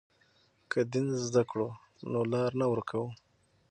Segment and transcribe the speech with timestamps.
[0.71, 1.67] که دین زده کړو
[2.11, 3.09] نو لار نه ورکوو.